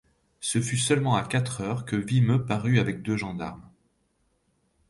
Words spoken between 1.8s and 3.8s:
que Vimeux parut avec deux gendarmes.